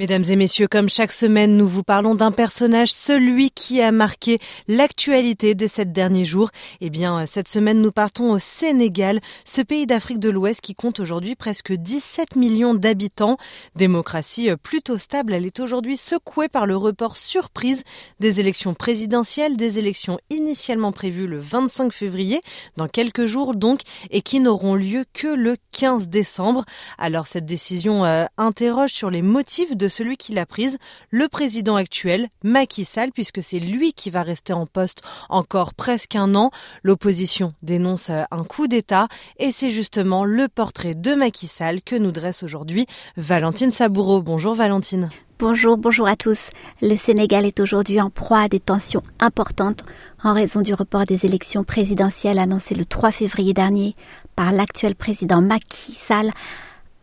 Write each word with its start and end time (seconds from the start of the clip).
Mesdames 0.00 0.24
et 0.30 0.36
messieurs, 0.36 0.66
comme 0.66 0.88
chaque 0.88 1.12
semaine, 1.12 1.58
nous 1.58 1.68
vous 1.68 1.82
parlons 1.82 2.14
d'un 2.14 2.32
personnage, 2.32 2.90
celui 2.90 3.50
qui 3.50 3.82
a 3.82 3.92
marqué 3.92 4.38
l'actualité 4.66 5.54
des 5.54 5.68
sept 5.68 5.92
derniers 5.92 6.24
jours. 6.24 6.48
Eh 6.80 6.88
bien, 6.88 7.26
cette 7.26 7.48
semaine, 7.48 7.82
nous 7.82 7.92
partons 7.92 8.32
au 8.32 8.38
Sénégal, 8.38 9.20
ce 9.44 9.60
pays 9.60 9.84
d'Afrique 9.84 10.18
de 10.18 10.30
l'Ouest 10.30 10.62
qui 10.62 10.74
compte 10.74 11.00
aujourd'hui 11.00 11.34
presque 11.34 11.74
17 11.74 12.36
millions 12.36 12.72
d'habitants. 12.72 13.36
Démocratie 13.76 14.48
plutôt 14.62 14.96
stable, 14.96 15.34
elle 15.34 15.44
est 15.44 15.60
aujourd'hui 15.60 15.98
secouée 15.98 16.48
par 16.48 16.64
le 16.64 16.78
report 16.78 17.18
surprise 17.18 17.84
des 18.20 18.40
élections 18.40 18.72
présidentielles, 18.72 19.58
des 19.58 19.78
élections 19.78 20.18
initialement 20.30 20.92
prévues 20.92 21.26
le 21.26 21.40
25 21.40 21.92
février, 21.92 22.40
dans 22.78 22.88
quelques 22.88 23.26
jours 23.26 23.54
donc, 23.54 23.82
et 24.10 24.22
qui 24.22 24.40
n'auront 24.40 24.76
lieu 24.76 25.04
que 25.12 25.28
le 25.28 25.56
15 25.72 26.08
décembre. 26.08 26.64
Alors, 26.96 27.26
cette 27.26 27.44
décision 27.44 28.06
euh, 28.06 28.24
interroge 28.38 28.94
sur 28.94 29.10
les 29.10 29.20
motifs 29.20 29.76
de 29.76 29.89
celui 29.90 30.16
qui 30.16 30.32
l'a 30.32 30.46
prise, 30.46 30.78
le 31.10 31.28
président 31.28 31.76
actuel, 31.76 32.28
Macky 32.42 32.84
Sall, 32.84 33.12
puisque 33.12 33.42
c'est 33.42 33.58
lui 33.58 33.92
qui 33.92 34.10
va 34.10 34.22
rester 34.22 34.52
en 34.52 34.66
poste 34.66 35.02
encore 35.28 35.74
presque 35.74 36.16
un 36.16 36.34
an. 36.34 36.50
L'opposition 36.82 37.54
dénonce 37.62 38.10
euh, 38.10 38.22
un 38.30 38.44
coup 38.44 38.66
d'État 38.66 39.08
et 39.38 39.52
c'est 39.52 39.70
justement 39.70 40.24
le 40.24 40.48
portrait 40.48 40.94
de 40.94 41.14
Macky 41.14 41.46
Sall 41.46 41.82
que 41.82 41.96
nous 41.96 42.12
dresse 42.12 42.42
aujourd'hui 42.42 42.86
Valentine 43.16 43.70
Saboureau. 43.70 44.22
Bonjour 44.22 44.54
Valentine. 44.54 45.10
Bonjour, 45.40 45.78
bonjour 45.78 46.06
à 46.06 46.16
tous. 46.16 46.50
Le 46.82 46.96
Sénégal 46.96 47.46
est 47.46 47.60
aujourd'hui 47.60 47.98
en 47.98 48.10
proie 48.10 48.40
à 48.40 48.48
des 48.48 48.60
tensions 48.60 49.02
importantes 49.20 49.84
en 50.22 50.34
raison 50.34 50.60
du 50.60 50.74
report 50.74 51.06
des 51.06 51.24
élections 51.24 51.64
présidentielles 51.64 52.38
annoncées 52.38 52.74
le 52.74 52.84
3 52.84 53.10
février 53.10 53.54
dernier 53.54 53.96
par 54.36 54.52
l'actuel 54.52 54.94
président 54.94 55.40
Macky 55.40 55.92
Sall 55.92 56.32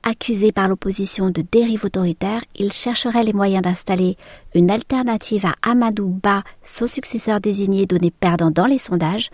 Accusé 0.10 0.54
par 0.54 0.70
l'opposition 0.70 1.32
de 1.32 1.42
dérive 1.42 1.84
autoritaire, 1.84 2.42
il 2.56 2.72
chercherait 2.72 3.26
les 3.26 3.34
moyens 3.34 3.62
d'installer 3.62 4.16
une 4.56 4.72
alternative 4.72 5.46
à 5.46 5.70
Amadou 5.70 6.08
Ba, 6.24 6.46
son 6.66 6.88
successeur 6.88 7.42
désigné 7.42 7.86
donné 7.86 8.10
perdant 8.10 8.50
dans 8.50 8.68
les 8.68 8.80
sondages, 8.80 9.30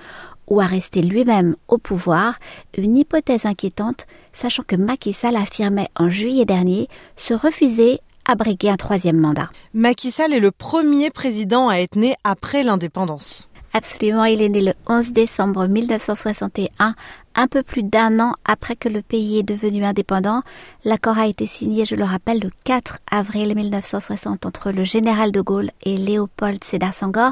ou 0.47 0.61
à 0.61 0.65
rester 0.65 1.03
lui-même 1.03 1.55
au 1.67 1.77
pouvoir, 1.77 2.39
une 2.75 2.97
hypothèse 2.97 3.45
inquiétante, 3.45 4.07
sachant 4.33 4.63
que 4.63 4.75
Macky 4.75 5.13
Sall 5.13 5.35
affirmait 5.35 5.89
en 5.95 6.09
juillet 6.09 6.45
dernier 6.45 6.87
se 7.17 7.35
refuser 7.35 7.99
à 8.25 8.33
briguer 8.33 8.69
un 8.71 8.75
troisième 8.75 9.19
mandat. 9.19 9.51
Macky 9.75 10.09
Sall 10.09 10.33
est 10.33 10.39
le 10.39 10.49
premier 10.49 11.11
président 11.11 11.69
à 11.69 11.75
être 11.75 11.97
né 11.97 12.15
après 12.23 12.63
l'indépendance. 12.63 13.47
Absolument, 13.75 14.25
il 14.25 14.39
est 14.41 14.49
né 14.49 14.61
le 14.61 14.73
11 14.87 15.13
décembre 15.13 15.65
1961, 15.65 16.93
un 17.35 17.47
peu 17.47 17.63
plus 17.63 17.83
d'un 17.83 18.19
an 18.19 18.33
après 18.45 18.75
que 18.75 18.89
le 18.89 19.01
pays 19.01 19.39
est 19.39 19.43
devenu 19.43 19.83
indépendant. 19.83 20.41
L'accord 20.85 21.17
a 21.17 21.27
été 21.27 21.45
signé, 21.45 21.85
je 21.85 21.95
le 21.95 22.03
rappelle, 22.03 22.39
le 22.39 22.49
4 22.63 22.99
avril 23.09 23.55
1960 23.55 24.45
entre 24.45 24.71
le 24.71 24.83
général 24.83 25.31
de 25.31 25.41
Gaulle 25.41 25.71
et 25.83 25.97
Léopold 25.97 26.63
Sédar 26.63 26.93
Senghor. 26.93 27.31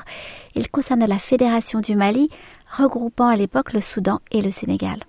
Il 0.55 0.69
concerne 0.69 1.05
la 1.05 1.19
Fédération 1.19 1.79
du 1.79 1.95
Mali, 1.95 2.29
regroupant 2.77 3.27
à 3.27 3.35
l'époque 3.35 3.73
le 3.73 3.81
Soudan 3.81 4.21
et 4.31 4.41
le 4.41 4.51
Sénégal. 4.51 4.99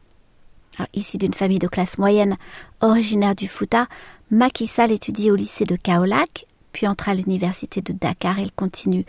ici 0.94 1.18
d'une 1.18 1.34
famille 1.34 1.58
de 1.58 1.68
classe 1.68 1.98
moyenne 1.98 2.36
originaire 2.80 3.34
du 3.34 3.48
Fouta, 3.48 3.86
Macky 4.30 4.70
étudie 4.88 5.30
au 5.30 5.36
lycée 5.36 5.64
de 5.64 5.76
Kaolack, 5.76 6.46
puis 6.72 6.86
entre 6.86 7.10
à 7.10 7.14
l'université 7.14 7.82
de 7.82 7.92
Dakar. 7.92 8.38
Il 8.38 8.50
continue 8.52 9.04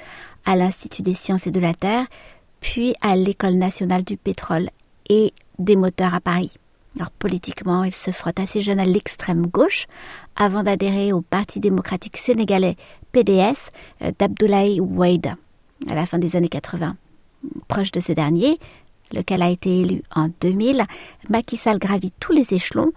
à 0.46 0.56
l'Institut 0.56 1.02
des 1.02 1.14
sciences 1.14 1.48
et 1.48 1.52
de 1.52 1.62
la 1.62 1.74
Terre, 1.74 2.06
puis 2.60 2.96
à 3.02 3.16
l'École 3.16 3.56
nationale 3.56 4.04
du 4.04 4.18
pétrole 4.18 4.70
et 5.10 5.34
des 5.60 5.76
moteurs 5.76 6.14
à 6.14 6.22
Paris. 6.22 6.54
Alors 6.96 7.12
politiquement, 7.12 7.84
il 7.84 7.94
se 7.94 8.12
frotte 8.12 8.40
assez 8.40 8.62
jeune 8.62 8.80
à 8.80 8.86
l'extrême 8.86 9.48
gauche 9.48 9.88
avant 10.36 10.64
d'adhérer 10.64 11.12
au 11.12 11.22
Parti 11.22 11.60
démocratique 11.60 12.18
sénégalais 12.18 12.76
PDS 13.12 13.72
euh, 14.02 14.12
d'Abdoulaye 14.18 14.80
Wade 14.80 15.36
à 15.90 15.96
la 15.96 16.06
fin 16.06 16.20
des 16.20 16.36
années 16.36 16.50
80. 16.50 16.96
Proche 17.68 17.92
de 17.92 18.00
ce 18.00 18.12
dernier, 18.12 18.60
lequel 19.12 19.42
a 19.42 19.50
été 19.50 19.82
élu 19.82 20.04
en 20.16 20.30
2000, 20.40 20.86
Macky 21.30 21.58
Sall 21.58 21.80
gravit 21.80 22.14
tous 22.20 22.32
les 22.32 22.54
échelons, 22.54 22.92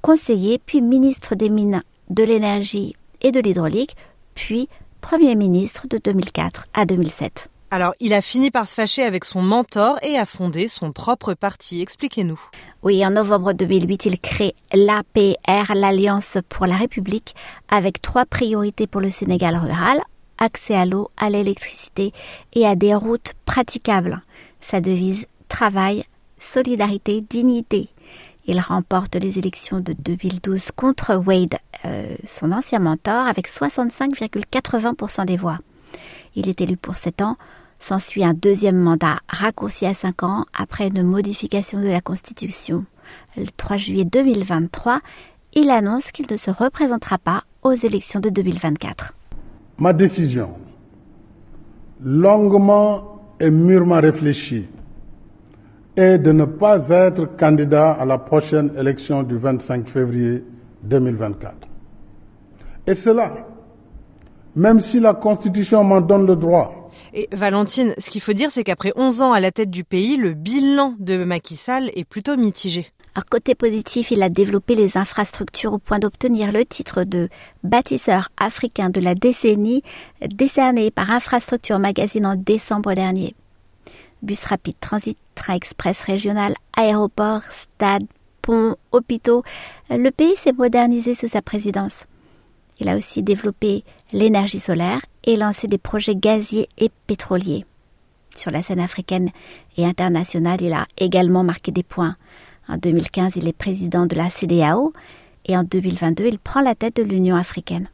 conseiller 0.00 0.58
puis 0.58 0.80
ministre 0.80 1.34
des 1.34 1.50
Mines, 1.50 1.82
de 2.10 2.24
l'Énergie 2.24 2.94
et 3.20 3.32
de 3.32 3.40
l'Hydraulique, 3.40 3.96
puis 4.34 4.68
Premier 5.00 5.34
ministre 5.34 5.86
de 5.88 5.98
2004 5.98 6.68
à 6.74 6.86
2007. 6.86 7.51
Alors, 7.74 7.94
il 8.00 8.12
a 8.12 8.20
fini 8.20 8.50
par 8.50 8.68
se 8.68 8.74
fâcher 8.74 9.02
avec 9.02 9.24
son 9.24 9.40
mentor 9.40 9.98
et 10.02 10.18
a 10.18 10.26
fondé 10.26 10.68
son 10.68 10.92
propre 10.92 11.32
parti. 11.32 11.80
Expliquez-nous. 11.80 12.38
Oui, 12.82 13.02
en 13.06 13.12
novembre 13.12 13.54
2008, 13.54 14.04
il 14.04 14.20
crée 14.20 14.54
l'APR, 14.74 15.72
l'Alliance 15.74 16.36
pour 16.50 16.66
la 16.66 16.76
République, 16.76 17.34
avec 17.70 18.02
trois 18.02 18.26
priorités 18.26 18.86
pour 18.86 19.00
le 19.00 19.08
Sénégal 19.08 19.56
rural 19.56 20.02
accès 20.36 20.74
à 20.74 20.84
l'eau, 20.84 21.08
à 21.16 21.30
l'électricité 21.30 22.12
et 22.52 22.66
à 22.66 22.74
des 22.74 22.94
routes 22.94 23.32
praticables. 23.46 24.20
Sa 24.60 24.82
devise 24.82 25.26
travail, 25.48 26.04
solidarité, 26.38 27.22
dignité. 27.22 27.88
Il 28.44 28.60
remporte 28.60 29.14
les 29.14 29.38
élections 29.38 29.80
de 29.80 29.94
2012 29.94 30.72
contre 30.76 31.14
Wade, 31.14 31.56
euh, 31.86 32.16
son 32.26 32.52
ancien 32.52 32.80
mentor, 32.80 33.26
avec 33.26 33.48
65,80% 33.48 35.24
des 35.24 35.38
voix. 35.38 35.58
Il 36.34 36.50
est 36.50 36.60
élu 36.60 36.76
pour 36.76 36.98
7 36.98 37.22
ans. 37.22 37.38
S'ensuit 37.82 38.22
un 38.22 38.32
deuxième 38.32 38.76
mandat 38.76 39.18
raccourci 39.28 39.86
à 39.86 39.92
5 39.92 40.22
ans 40.22 40.44
après 40.56 40.86
une 40.86 41.02
modification 41.02 41.80
de 41.80 41.88
la 41.88 42.00
Constitution. 42.00 42.84
Le 43.36 43.46
3 43.56 43.76
juillet 43.76 44.04
2023, 44.04 45.00
il 45.54 45.68
annonce 45.68 46.12
qu'il 46.12 46.26
ne 46.30 46.36
se 46.36 46.52
représentera 46.52 47.18
pas 47.18 47.42
aux 47.64 47.72
élections 47.72 48.20
de 48.20 48.30
2024. 48.30 49.14
Ma 49.78 49.92
décision, 49.92 50.50
longuement 52.00 53.20
et 53.40 53.50
mûrement 53.50 54.00
réfléchie, 54.00 54.68
et 55.96 56.18
de 56.18 56.30
ne 56.30 56.44
pas 56.44 56.88
être 56.88 57.36
candidat 57.36 57.90
à 57.90 58.04
la 58.04 58.18
prochaine 58.18 58.70
élection 58.78 59.24
du 59.24 59.36
25 59.38 59.90
février 59.90 60.44
2024. 60.84 61.66
Et 62.86 62.94
cela, 62.94 63.44
même 64.54 64.78
si 64.78 65.00
la 65.00 65.14
Constitution 65.14 65.82
m'en 65.82 66.00
donne 66.00 66.28
le 66.28 66.36
droit. 66.36 66.81
Et 67.14 67.28
Valentine, 67.32 67.94
ce 67.98 68.10
qu'il 68.10 68.20
faut 68.20 68.32
dire, 68.32 68.50
c'est 68.50 68.64
qu'après 68.64 68.92
11 68.96 69.22
ans 69.22 69.32
à 69.32 69.40
la 69.40 69.50
tête 69.50 69.70
du 69.70 69.84
pays, 69.84 70.16
le 70.16 70.34
bilan 70.34 70.94
de 70.98 71.24
Macky 71.24 71.56
Sall 71.56 71.90
est 71.94 72.04
plutôt 72.04 72.36
mitigé. 72.36 72.86
Alors 73.14 73.26
côté 73.26 73.54
positif, 73.54 74.10
il 74.10 74.22
a 74.22 74.30
développé 74.30 74.74
les 74.74 74.96
infrastructures 74.96 75.74
au 75.74 75.78
point 75.78 75.98
d'obtenir 75.98 76.50
le 76.50 76.64
titre 76.64 77.04
de 77.04 77.28
bâtisseur 77.62 78.30
africain 78.38 78.88
de 78.88 79.02
la 79.02 79.14
décennie 79.14 79.82
décerné 80.26 80.90
par 80.90 81.10
Infrastructure 81.10 81.78
Magazine 81.78 82.24
en 82.24 82.36
décembre 82.36 82.94
dernier 82.94 83.34
bus 84.22 84.44
rapide, 84.44 84.76
transit, 84.80 85.18
train 85.34 85.54
express 85.54 86.00
régional, 86.02 86.54
aéroport, 86.76 87.42
stade, 87.50 88.06
pont, 88.40 88.76
hôpitaux. 88.92 89.42
Le 89.90 90.10
pays 90.10 90.36
s'est 90.36 90.52
modernisé 90.52 91.14
sous 91.14 91.28
sa 91.28 91.42
présidence. 91.42 92.06
Il 92.82 92.88
a 92.88 92.96
aussi 92.96 93.22
développé 93.22 93.84
l'énergie 94.12 94.58
solaire 94.58 95.00
et 95.22 95.36
lancé 95.36 95.68
des 95.68 95.78
projets 95.78 96.16
gaziers 96.16 96.68
et 96.78 96.90
pétroliers. 97.06 97.64
Sur 98.34 98.50
la 98.50 98.60
scène 98.60 98.80
africaine 98.80 99.30
et 99.76 99.86
internationale, 99.86 100.60
il 100.60 100.72
a 100.72 100.88
également 100.98 101.44
marqué 101.44 101.70
des 101.70 101.84
points. 101.84 102.16
En 102.68 102.78
2015, 102.78 103.36
il 103.36 103.46
est 103.46 103.52
président 103.52 104.06
de 104.06 104.16
la 104.16 104.30
CDAO 104.30 104.92
et 105.46 105.56
en 105.56 105.62
2022, 105.62 106.26
il 106.26 106.40
prend 106.40 106.60
la 106.60 106.74
tête 106.74 106.96
de 106.96 107.04
l'Union 107.04 107.36
africaine. 107.36 107.88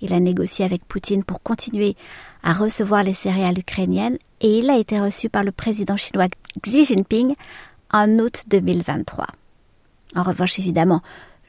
Il 0.00 0.12
a 0.14 0.20
négocié 0.20 0.64
avec 0.64 0.84
Poutine 0.84 1.24
pour 1.24 1.42
continuer 1.42 1.96
à 2.44 2.52
recevoir 2.52 3.02
les 3.02 3.14
céréales 3.14 3.58
ukrainiennes 3.58 4.18
et 4.40 4.60
il 4.60 4.70
a 4.70 4.78
été 4.78 5.00
reçu 5.00 5.28
par 5.28 5.42
le 5.42 5.50
président 5.50 5.96
chinois 5.96 6.28
Xi 6.62 6.84
Jinping 6.84 7.34
en 7.92 8.08
août 8.20 8.44
2023. 8.46 9.26
En 10.14 10.22
revanche, 10.22 10.60
évidemment, 10.60 11.02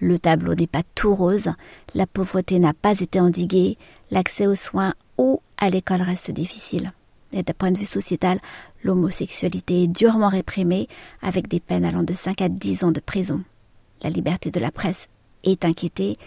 le 0.05 0.19
tableau 0.19 0.53
n'est 0.53 0.67
pas 0.67 0.83
tout 0.93 1.15
rose, 1.15 1.49
la 1.95 2.05
pauvreté 2.05 2.59
n'a 2.59 2.73
pas 2.73 2.99
été 2.99 3.19
endiguée, 3.19 3.75
l'accès 4.11 4.45
aux 4.45 4.55
soins 4.55 4.93
ou 5.17 5.41
à 5.57 5.71
l'école 5.71 6.03
reste 6.03 6.29
difficile. 6.29 6.93
Et 7.33 7.41
d'un 7.41 7.53
point 7.53 7.71
de 7.71 7.77
vue 7.79 7.87
sociétal, 7.87 8.39
l'homosexualité 8.83 9.83
est 9.83 9.87
durement 9.87 10.29
réprimée 10.29 10.87
avec 11.23 11.47
des 11.47 11.59
peines 11.59 11.85
allant 11.85 12.03
de 12.03 12.13
5 12.13 12.39
à 12.43 12.49
10 12.49 12.83
ans 12.83 12.91
de 12.91 12.99
prison. 12.99 13.41
La 14.03 14.11
liberté 14.11 14.51
de 14.51 14.59
la 14.59 14.69
presse 14.69 15.07
est 15.43 15.65
inquiétée, 15.65 16.19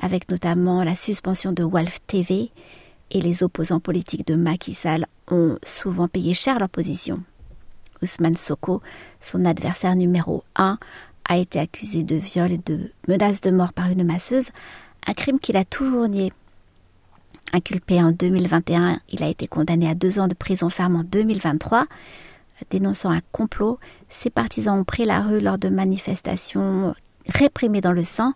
avec 0.00 0.30
notamment 0.30 0.82
la 0.82 0.94
suspension 0.94 1.52
de 1.52 1.62
Wolf 1.62 1.98
TV 2.06 2.50
et 3.10 3.20
les 3.20 3.42
opposants 3.42 3.80
politiques 3.80 4.26
de 4.26 4.34
Macky 4.34 4.72
Sall 4.72 5.06
ont 5.30 5.58
souvent 5.62 6.08
payé 6.08 6.32
cher 6.32 6.58
leur 6.58 6.70
position. 6.70 7.22
Ousmane 8.02 8.36
Soko, 8.36 8.82
son 9.20 9.44
adversaire 9.44 9.94
numéro 9.94 10.42
un, 10.54 10.78
a 11.28 11.36
été 11.36 11.58
accusé 11.58 12.02
de 12.02 12.16
viol 12.16 12.52
et 12.52 12.60
de 12.64 12.90
menace 13.08 13.40
de 13.40 13.50
mort 13.50 13.72
par 13.72 13.90
une 13.90 14.04
masseuse, 14.04 14.50
un 15.06 15.12
crime 15.12 15.38
qu'il 15.38 15.56
a 15.56 15.64
toujours 15.64 16.08
nié. 16.08 16.32
Inculpé 17.52 18.02
en 18.02 18.12
2021, 18.12 19.00
il 19.10 19.22
a 19.22 19.28
été 19.28 19.46
condamné 19.46 19.88
à 19.88 19.94
deux 19.94 20.18
ans 20.18 20.28
de 20.28 20.34
prison 20.34 20.68
ferme 20.68 20.96
en 20.96 21.04
2023. 21.04 21.86
Dénonçant 22.70 23.10
un 23.10 23.20
complot, 23.32 23.78
ses 24.08 24.30
partisans 24.30 24.78
ont 24.78 24.84
pris 24.84 25.04
la 25.04 25.20
rue 25.20 25.40
lors 25.40 25.58
de 25.58 25.68
manifestations 25.68 26.94
réprimées 27.28 27.80
dans 27.80 27.92
le 27.92 28.04
sang. 28.04 28.32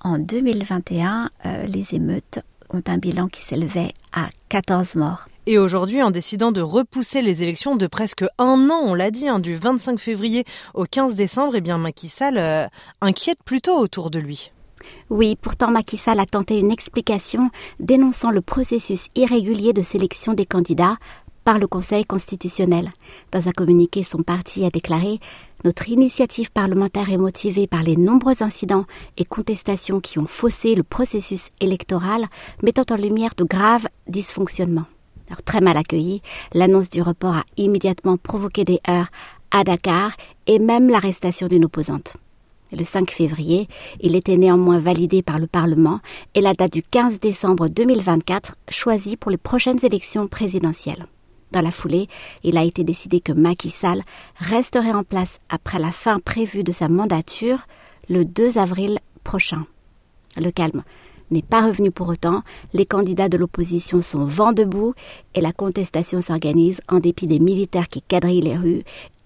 En 0.00 0.18
2021, 0.18 1.30
euh, 1.44 1.66
les 1.66 1.94
émeutes 1.94 2.40
ont 2.70 2.82
un 2.86 2.98
bilan 2.98 3.28
qui 3.28 3.42
s'élevait 3.42 3.92
à 4.12 4.30
14 4.48 4.94
morts. 4.96 5.28
Et 5.50 5.58
aujourd'hui, 5.58 6.00
en 6.00 6.12
décidant 6.12 6.52
de 6.52 6.60
repousser 6.60 7.22
les 7.22 7.42
élections 7.42 7.74
de 7.74 7.88
presque 7.88 8.24
un 8.38 8.70
an, 8.70 8.82
on 8.84 8.94
l'a 8.94 9.10
dit, 9.10 9.26
hein, 9.26 9.40
du 9.40 9.56
25 9.56 9.98
février 9.98 10.44
au 10.74 10.84
15 10.84 11.16
décembre, 11.16 11.56
eh 11.56 11.60
bien 11.60 11.76
Macky 11.76 12.06
Sall 12.06 12.38
euh, 12.38 12.68
inquiète 13.00 13.40
plutôt 13.44 13.76
autour 13.76 14.12
de 14.12 14.20
lui. 14.20 14.52
Oui, 15.08 15.36
pourtant 15.42 15.72
Macky 15.72 15.96
Sall 15.96 16.20
a 16.20 16.24
tenté 16.26 16.56
une 16.60 16.70
explication 16.70 17.50
dénonçant 17.80 18.30
le 18.30 18.42
processus 18.42 19.06
irrégulier 19.16 19.72
de 19.72 19.82
sélection 19.82 20.34
des 20.34 20.46
candidats 20.46 20.98
par 21.42 21.58
le 21.58 21.66
Conseil 21.66 22.04
constitutionnel. 22.04 22.92
Dans 23.32 23.48
un 23.48 23.52
communiqué, 23.52 24.04
son 24.04 24.22
parti 24.22 24.64
a 24.64 24.70
déclaré 24.70 25.18
Notre 25.64 25.88
initiative 25.88 26.52
parlementaire 26.52 27.10
est 27.10 27.18
motivée 27.18 27.66
par 27.66 27.82
les 27.82 27.96
nombreux 27.96 28.44
incidents 28.44 28.84
et 29.16 29.24
contestations 29.24 29.98
qui 29.98 30.20
ont 30.20 30.28
faussé 30.28 30.76
le 30.76 30.84
processus 30.84 31.48
électoral, 31.60 32.28
mettant 32.62 32.84
en 32.94 32.96
lumière 32.96 33.32
de 33.36 33.42
graves 33.42 33.88
dysfonctionnements. 34.06 34.86
Très 35.44 35.60
mal 35.60 35.76
accueilli, 35.76 36.22
l'annonce 36.52 36.90
du 36.90 37.02
report 37.02 37.34
a 37.34 37.44
immédiatement 37.56 38.16
provoqué 38.16 38.64
des 38.64 38.80
heurts 38.88 39.10
à 39.50 39.64
Dakar 39.64 40.12
et 40.46 40.58
même 40.58 40.88
l'arrestation 40.88 41.48
d'une 41.48 41.64
opposante. 41.64 42.16
Le 42.72 42.84
5 42.84 43.10
février, 43.10 43.68
il 44.00 44.14
était 44.14 44.36
néanmoins 44.36 44.78
validé 44.78 45.22
par 45.22 45.38
le 45.38 45.48
Parlement 45.48 46.00
et 46.34 46.40
la 46.40 46.54
date 46.54 46.72
du 46.72 46.82
15 46.84 47.18
décembre 47.18 47.68
2024 47.68 48.56
choisie 48.68 49.16
pour 49.16 49.30
les 49.32 49.36
prochaines 49.36 49.84
élections 49.84 50.28
présidentielles. 50.28 51.06
Dans 51.50 51.62
la 51.62 51.72
foulée, 51.72 52.08
il 52.44 52.56
a 52.56 52.62
été 52.62 52.84
décidé 52.84 53.20
que 53.20 53.32
Macky 53.32 53.70
Sall 53.70 54.02
resterait 54.36 54.92
en 54.92 55.02
place 55.02 55.40
après 55.48 55.80
la 55.80 55.90
fin 55.90 56.20
prévue 56.20 56.62
de 56.62 56.70
sa 56.70 56.86
mandature 56.88 57.66
le 58.08 58.24
2 58.24 58.56
avril 58.56 59.00
prochain. 59.24 59.66
Le 60.36 60.52
calme 60.52 60.84
n'est 61.30 61.42
pas 61.42 61.66
revenu 61.66 61.90
pour 61.90 62.08
autant, 62.08 62.42
les 62.72 62.86
candidats 62.86 63.28
de 63.28 63.36
l'opposition 63.36 64.02
sont 64.02 64.24
vent 64.24 64.52
debout 64.52 64.94
et 65.34 65.40
la 65.40 65.52
contestation 65.52 66.20
s'organise 66.20 66.80
en 66.88 66.98
dépit 66.98 67.26
des 67.26 67.38
militaires 67.38 67.88
qui 67.88 68.02
quadrillent 68.02 68.40
les 68.42 68.56
rues 68.56 68.82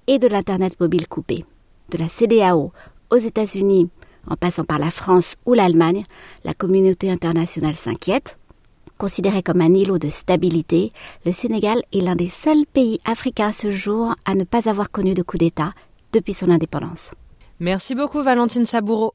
et 0.06 0.18
de 0.18 0.28
l'Internet 0.28 0.78
mobile 0.80 1.08
coupé. 1.08 1.44
De 1.90 1.98
la 1.98 2.08
CDAO 2.08 2.72
aux 3.10 3.16
États-Unis, 3.16 3.88
en 4.28 4.36
passant 4.36 4.64
par 4.64 4.78
la 4.78 4.90
France 4.90 5.36
ou 5.46 5.54
l'Allemagne, 5.54 6.02
la 6.44 6.54
communauté 6.54 7.10
internationale 7.10 7.76
s'inquiète. 7.76 8.38
Considéré 8.96 9.42
comme 9.42 9.60
un 9.60 9.74
îlot 9.74 9.98
de 9.98 10.08
stabilité, 10.08 10.90
le 11.26 11.32
Sénégal 11.32 11.82
est 11.92 12.00
l'un 12.00 12.14
des 12.16 12.28
seuls 12.28 12.64
pays 12.72 12.98
africains 13.04 13.48
à 13.48 13.52
ce 13.52 13.70
jour 13.70 14.14
à 14.24 14.34
ne 14.34 14.44
pas 14.44 14.68
avoir 14.68 14.90
connu 14.90 15.14
de 15.14 15.22
coup 15.22 15.36
d'État 15.36 15.72
depuis 16.12 16.34
son 16.34 16.48
indépendance. 16.48 17.10
Merci 17.60 17.94
beaucoup 17.94 18.22
Valentine 18.22 18.64
Saboureau. 18.64 19.14